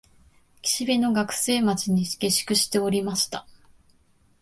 [0.63, 3.45] 岸辺の学生町に下宿しておりました